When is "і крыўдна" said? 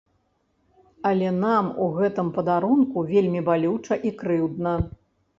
4.11-4.73